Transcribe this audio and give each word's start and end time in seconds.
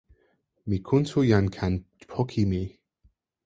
mi 0.67 0.77
kuntu 0.87 1.19
kan 1.29 1.45
jan 1.55 1.73
poka 2.11 2.41
mi. 2.51 2.61